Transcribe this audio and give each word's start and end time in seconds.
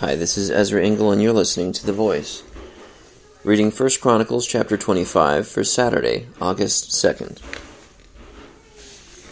Hi, 0.00 0.14
this 0.14 0.38
is 0.38 0.50
Ezra 0.50 0.82
Engel, 0.82 1.12
and 1.12 1.20
you're 1.20 1.34
listening 1.34 1.72
to 1.72 1.84
The 1.84 1.92
Voice. 1.92 2.42
Reading 3.44 3.70
1 3.70 3.90
Chronicles 4.00 4.46
chapter 4.46 4.78
25 4.78 5.46
for 5.46 5.62
Saturday, 5.62 6.26
August 6.40 6.88
2nd. 6.88 7.38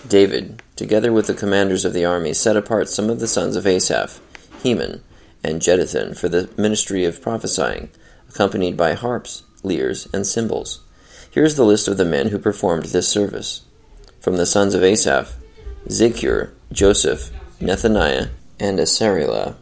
David, 0.06 0.62
together 0.76 1.10
with 1.10 1.26
the 1.26 1.32
commanders 1.32 1.86
of 1.86 1.94
the 1.94 2.04
army, 2.04 2.34
set 2.34 2.54
apart 2.54 2.90
some 2.90 3.08
of 3.08 3.18
the 3.18 3.26
sons 3.26 3.56
of 3.56 3.66
Asaph, 3.66 4.20
Heman, 4.62 5.02
and 5.42 5.62
Jeduthun 5.62 6.14
for 6.14 6.28
the 6.28 6.50
ministry 6.58 7.06
of 7.06 7.22
prophesying, 7.22 7.88
accompanied 8.28 8.76
by 8.76 8.92
harps, 8.92 9.44
lyres, 9.62 10.06
and 10.12 10.26
cymbals. 10.26 10.82
Here 11.30 11.44
is 11.44 11.56
the 11.56 11.64
list 11.64 11.88
of 11.88 11.96
the 11.96 12.04
men 12.04 12.28
who 12.28 12.38
performed 12.38 12.84
this 12.84 13.08
service. 13.08 13.62
From 14.20 14.36
the 14.36 14.44
sons 14.44 14.74
of 14.74 14.84
Asaph, 14.84 15.34
Zaccur, 15.86 16.50
Joseph, 16.70 17.30
Nethaniah, 17.58 18.28
and 18.60 18.78
Asarelah. 18.78 19.54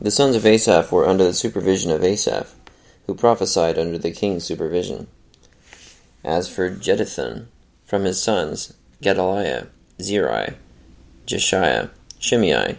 The 0.00 0.12
sons 0.12 0.36
of 0.36 0.46
Asaph 0.46 0.92
were 0.92 1.08
under 1.08 1.24
the 1.24 1.34
supervision 1.34 1.90
of 1.90 2.04
Asaph, 2.04 2.54
who 3.06 3.16
prophesied 3.16 3.78
under 3.78 3.98
the 3.98 4.12
king's 4.12 4.44
supervision. 4.44 5.08
As 6.22 6.48
for 6.48 6.70
Jeduthun, 6.70 7.46
from 7.84 8.04
his 8.04 8.22
sons, 8.22 8.74
Gedaliah, 9.02 9.66
Zeri, 9.98 10.54
Jeshaiah, 11.26 11.90
Shimei, 12.20 12.78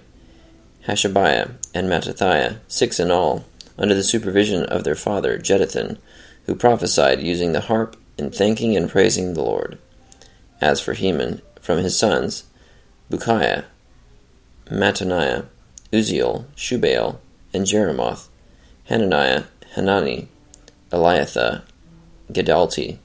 Hashabiah, 0.88 1.56
and 1.74 1.90
Mattithiah, 1.90 2.60
six 2.70 3.02
in 3.02 3.12
all, 3.12 3.44
under 3.78 3.94
the 3.94 4.04
supervision 4.04 4.64
of 4.64 4.86
their 4.86 4.96
father 4.96 5.38
Jeduthun, 5.38 5.98
who 6.46 6.56
prophesied 6.56 7.22
using 7.22 7.52
the 7.52 7.62
harp 7.62 7.98
in 8.18 8.32
thanking 8.32 8.78
and 8.78 8.90
praising 8.90 9.34
the 9.34 9.44
Lord. 9.44 9.78
As 10.62 10.80
for 10.80 10.94
Heman, 10.94 11.42
from 11.60 11.80
his 11.80 12.00
sons, 12.00 12.46
Bukkiah, 13.12 13.66
Mattaniah, 14.68 15.48
Uzziel, 15.92 16.46
Shubael, 16.56 17.18
and 17.54 17.66
Jerimoth, 17.66 18.28
Hananiah, 18.86 19.44
Hanani, 19.76 20.28
Eliathah, 20.92 21.64
Giddalti, 22.32 22.98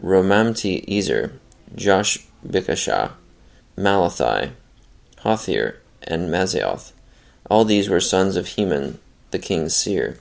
Romamti 0.00 0.84
Ezer, 0.88 1.32
Josh 1.74 2.18
Bikashah, 2.46 3.12
Mallothi, 3.76 4.50
Hothir, 5.24 5.76
and 6.02 6.28
Mahazioth. 6.28 6.92
All 7.48 7.64
these 7.64 7.88
were 7.88 8.00
sons 8.00 8.36
of 8.36 8.48
Heman, 8.48 8.98
the 9.30 9.38
king's 9.38 9.74
seer. 9.74 10.18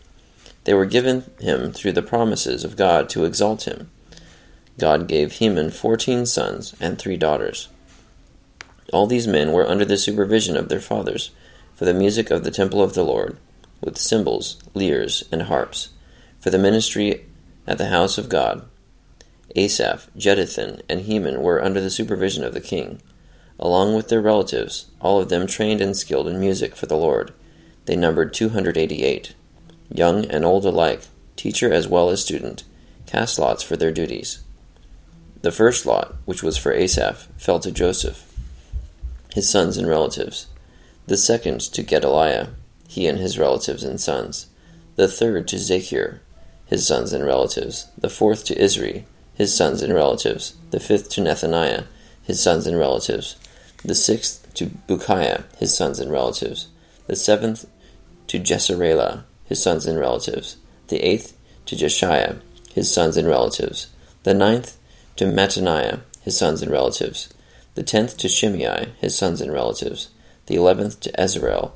They 0.66 0.74
were 0.74 0.86
given 0.86 1.24
him 1.40 1.72
through 1.72 1.94
the 1.94 2.02
promises 2.02 2.64
of 2.64 2.78
God 2.78 3.10
to 3.10 3.26
exalt 3.26 3.68
him. 3.68 3.90
God 4.80 5.08
gave 5.08 5.34
Heman 5.34 5.72
fourteen 5.72 6.26
sons 6.26 6.76
and 6.80 6.98
three 6.98 7.18
daughters. 7.18 7.68
All 8.92 9.08
these 9.08 9.28
men 9.28 9.52
were 9.52 9.68
under 9.68 9.86
the 9.86 9.98
supervision 9.98 10.56
of 10.56 10.70
their 10.70 10.80
fathers 10.80 11.32
for 11.76 11.86
the 11.86 11.94
music 11.94 12.32
of 12.32 12.44
the 12.44 12.52
temple 12.52 12.82
of 12.82 12.94
the 12.94 13.04
Lord, 13.04 13.38
with 13.82 13.98
cymbals, 13.98 14.58
lyres, 14.74 15.24
and 15.32 15.44
harps, 15.44 15.90
for 16.40 16.50
the 16.50 16.58
ministry 16.58 17.26
at 17.68 17.78
the 17.78 17.90
house 17.90 18.18
of 18.18 18.30
God. 18.30 18.66
Asaph, 19.56 20.10
Jeduthun, 20.18 20.82
and 20.90 21.02
Heman 21.02 21.42
were 21.42 21.64
under 21.64 21.82
the 21.82 21.90
supervision 21.90 22.44
of 22.44 22.54
the 22.54 22.62
king, 22.62 23.02
along 23.60 23.96
with 23.96 24.10
their 24.10 24.22
relatives, 24.22 24.88
all 25.00 25.22
of 25.22 25.30
them 25.30 25.48
trained 25.48 25.82
and 25.82 25.96
skilled 25.96 26.28
in 26.28 26.40
music 26.40 26.76
for 26.76 26.86
the 26.86 26.98
Lord. 26.98 27.34
They 27.86 27.96
numbered 27.96 28.34
288, 28.34 29.36
young 29.92 30.26
and 30.26 30.46
old 30.46 30.66
alike, 30.66 31.04
teacher 31.36 31.72
as 31.72 31.88
well 31.88 32.10
as 32.10 32.24
student, 32.24 32.64
cast 33.06 33.38
lots 33.38 33.62
for 33.62 33.76
their 33.76 33.92
duties. 33.92 34.44
The 35.42 35.52
first 35.52 35.86
lot, 35.86 36.16
which 36.26 36.42
was 36.42 36.58
for 36.58 36.72
Asaph, 36.72 37.28
fell 37.38 37.60
to 37.60 37.72
Joseph, 37.72 38.30
his 39.34 39.50
sons 39.50 39.78
and 39.78 39.88
relatives 39.88 40.48
the 41.06 41.18
second 41.18 41.60
to 41.62 41.84
Gedaliah, 41.84 42.50
he 42.88 43.08
and 43.08 43.20
his 43.20 43.38
relatives 43.38 43.84
and 43.84 44.00
sons, 44.00 44.48
the 44.96 45.08
third 45.08 45.48
to 45.50 45.58
Zaccur, 45.58 46.20
his 46.66 46.88
sons 46.88 47.14
and 47.14 47.26
relatives, 47.26 47.88
the 47.98 48.10
fourth 48.10 48.46
to 48.46 48.56
Izri, 48.56 49.04
his 49.34 49.56
sons 49.56 49.82
and 49.82 49.94
relatives, 49.94 50.56
the 50.72 50.80
fifth 50.80 51.10
to 51.10 51.22
Nethaniah, 51.22 51.86
his 52.22 52.42
sons 52.42 52.68
and 52.68 52.78
relatives, 52.78 53.36
the 53.84 53.96
sixth 53.96 54.54
to 54.54 54.68
Bukkiah, 54.88 55.44
his 55.58 55.76
sons 55.76 56.00
and 56.00 56.12
relatives, 56.12 56.68
the 57.08 57.16
seventh 57.16 57.66
to 58.28 58.40
Jesarelah, 58.40 59.24
his 59.46 59.62
sons 59.62 59.86
and 59.86 60.00
relatives, 60.00 60.58
the 60.88 61.04
eighth 61.04 61.38
to 61.66 61.76
Jeshaiah, 61.76 62.40
his 62.74 62.92
sons 62.92 63.18
and 63.18 63.28
relatives, 63.28 63.88
the 64.24 64.34
ninth 64.34 64.78
to 65.18 65.26
Mattaniah, 65.26 66.02
his 66.22 66.38
sons 66.38 66.62
and 66.62 66.72
relatives, 66.72 67.30
the 67.76 67.84
tenth 67.84 68.18
to 68.18 68.30
Shimei, 68.30 68.94
his 69.00 69.16
sons 69.16 69.42
and 69.42 69.52
relatives, 69.52 70.10
the 70.48 70.56
eleventh 70.56 71.00
to 71.02 71.12
Azarel, 71.12 71.72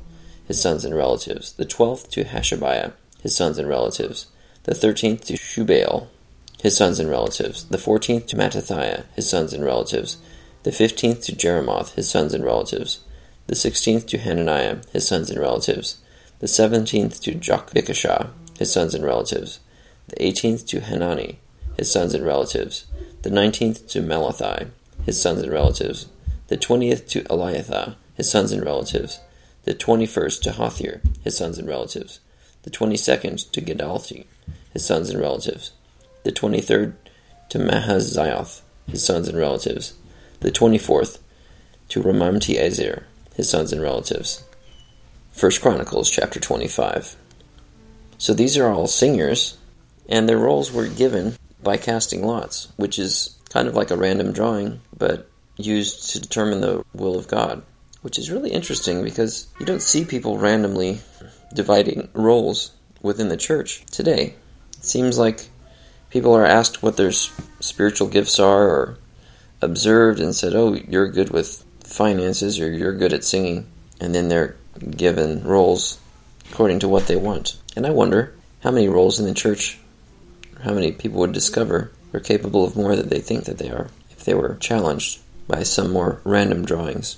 his 0.45 0.61
sons 0.61 0.85
and 0.85 0.95
relatives, 0.95 1.53
the 1.53 1.65
twelfth 1.65 2.09
to 2.11 2.23
Hashabiah, 2.23 2.93
his 3.21 3.35
sons 3.35 3.57
and 3.57 3.67
relatives, 3.67 4.27
the 4.63 4.75
thirteenth 4.75 5.25
to 5.25 5.33
Shubael, 5.33 6.07
his 6.61 6.75
sons 6.75 6.99
and 6.99 7.09
relatives, 7.09 7.65
the 7.65 7.77
fourteenth 7.77 8.25
to 8.27 8.35
Mattithiah, 8.35 9.05
his 9.15 9.29
sons 9.29 9.53
and 9.53 9.63
relatives, 9.63 10.17
the 10.63 10.71
fifteenth 10.71 11.21
to 11.25 11.35
Jerimoth, 11.35 11.93
his 11.93 12.09
sons 12.09 12.33
and 12.33 12.43
relatives, 12.43 13.01
the 13.47 13.55
sixteenth 13.55 14.07
to 14.07 14.17
Hananiah, 14.17 14.79
his 14.91 15.07
sons 15.07 15.29
and 15.29 15.39
relatives, 15.39 15.97
the 16.39 16.47
seventeenth 16.47 17.21
to 17.21 17.33
Joshbekashah, 17.33 18.29
his 18.57 18.71
sons 18.71 18.93
and 18.93 19.05
relatives, 19.05 19.59
the 20.07 20.21
eighteenth 20.23 20.65
to 20.67 20.81
Hanani, 20.81 21.39
his 21.77 21.91
sons 21.91 22.13
and 22.13 22.25
relatives, 22.25 22.85
the 23.21 23.29
nineteenth 23.29 23.87
to 23.89 24.01
Mallothi, 24.01 24.69
his 25.05 25.21
sons 25.21 25.41
and 25.41 25.51
relatives, 25.51 26.07
the 26.47 26.57
twentieth 26.57 27.07
to 27.09 27.23
Eliathah, 27.23 27.95
his 28.17 28.29
sons 28.29 28.51
and 28.51 28.65
relatives, 28.65 29.19
the 29.63 29.75
twenty-first 29.75 30.43
to 30.43 30.49
Hothir, 30.49 31.01
his 31.23 31.37
sons 31.37 31.59
and 31.59 31.67
relatives, 31.67 32.19
the 32.63 32.71
twenty-second 32.71 33.37
to 33.53 33.61
Giddalti, 33.61 34.25
his 34.73 34.83
sons 34.83 35.11
and 35.11 35.19
relatives, 35.19 35.71
the 36.23 36.31
twenty-third 36.31 36.95
to 37.49 37.59
Mahazioth, 37.59 38.61
his 38.87 39.05
sons 39.05 39.27
and 39.27 39.37
relatives, 39.37 39.93
the 40.39 40.51
twenty-fourth 40.51 41.19
to 41.89 42.01
Romamti 42.01 42.57
Ezer, 42.57 43.05
his 43.35 43.49
sons 43.49 43.71
and 43.71 43.81
relatives. 43.81 44.43
First 45.31 45.61
Chronicles 45.61 46.09
chapter 46.09 46.39
25. 46.39 47.15
So 48.17 48.33
these 48.33 48.57
are 48.57 48.71
all 48.71 48.87
singers, 48.87 49.57
and 50.09 50.27
their 50.27 50.39
roles 50.39 50.71
were 50.71 50.87
given 50.87 51.35
by 51.61 51.77
casting 51.77 52.25
lots, 52.25 52.69
which 52.77 52.97
is 52.97 53.37
kind 53.49 53.67
of 53.67 53.75
like 53.75 53.91
a 53.91 53.95
random 53.95 54.31
drawing, 54.31 54.81
but 54.97 55.29
used 55.55 56.09
to 56.11 56.19
determine 56.19 56.61
the 56.61 56.83
will 56.93 57.17
of 57.17 57.27
God 57.27 57.61
which 58.07 58.17
is 58.17 58.31
really 58.31 58.51
interesting 58.51 59.03
because 59.03 59.47
you 59.59 59.65
don't 59.65 59.81
see 59.81 60.05
people 60.05 60.37
randomly 60.37 61.01
dividing 61.53 62.07
roles 62.13 62.71
within 63.01 63.27
the 63.27 63.35
church 63.35 63.85
today. 63.87 64.33
It 64.77 64.85
seems 64.85 65.17
like 65.17 65.49
people 66.09 66.33
are 66.33 66.45
asked 66.45 66.81
what 66.81 66.95
their 66.95 67.11
spiritual 67.11 68.07
gifts 68.07 68.39
are 68.39 68.63
or 68.63 68.97
observed 69.61 70.21
and 70.21 70.33
said, 70.33 70.55
"Oh, 70.55 70.79
you're 70.87 71.09
good 71.09 71.31
with 71.31 71.65
finances 71.83 72.61
or 72.61 72.71
you're 72.71 72.93
good 72.93 73.11
at 73.11 73.25
singing." 73.25 73.65
And 73.99 74.15
then 74.15 74.29
they're 74.29 74.55
given 74.89 75.43
roles 75.43 75.97
according 76.49 76.79
to 76.79 76.87
what 76.87 77.07
they 77.07 77.17
want. 77.17 77.57
And 77.75 77.85
I 77.85 77.89
wonder 77.89 78.33
how 78.61 78.71
many 78.71 78.87
roles 78.87 79.19
in 79.19 79.25
the 79.25 79.33
church 79.33 79.79
how 80.61 80.71
many 80.71 80.93
people 80.93 81.19
would 81.19 81.33
discover 81.33 81.91
are 82.13 82.21
capable 82.21 82.63
of 82.63 82.77
more 82.77 82.95
than 82.95 83.09
they 83.09 83.19
think 83.19 83.43
that 83.43 83.57
they 83.57 83.69
are 83.69 83.89
if 84.11 84.23
they 84.23 84.33
were 84.33 84.55
challenged 84.61 85.19
by 85.45 85.61
some 85.61 85.91
more 85.91 86.21
random 86.23 86.63
drawings. 86.63 87.17